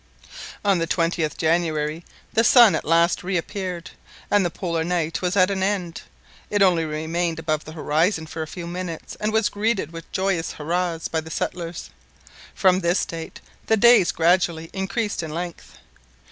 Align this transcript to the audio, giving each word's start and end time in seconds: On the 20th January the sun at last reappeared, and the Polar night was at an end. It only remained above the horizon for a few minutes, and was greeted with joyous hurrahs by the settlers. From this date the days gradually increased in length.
On 0.65 0.79
the 0.79 0.87
20th 0.87 1.37
January 1.37 2.03
the 2.33 2.43
sun 2.43 2.73
at 2.73 2.85
last 2.85 3.21
reappeared, 3.21 3.91
and 4.31 4.43
the 4.43 4.49
Polar 4.49 4.83
night 4.83 5.21
was 5.21 5.37
at 5.37 5.51
an 5.51 5.61
end. 5.61 6.01
It 6.49 6.63
only 6.63 6.85
remained 6.85 7.37
above 7.37 7.65
the 7.65 7.73
horizon 7.73 8.25
for 8.25 8.41
a 8.41 8.47
few 8.47 8.65
minutes, 8.65 9.15
and 9.19 9.31
was 9.31 9.47
greeted 9.47 9.91
with 9.91 10.11
joyous 10.11 10.53
hurrahs 10.53 11.07
by 11.07 11.21
the 11.21 11.29
settlers. 11.29 11.91
From 12.55 12.79
this 12.79 13.05
date 13.05 13.41
the 13.67 13.77
days 13.77 14.11
gradually 14.11 14.71
increased 14.73 15.21
in 15.21 15.29
length. 15.31 15.77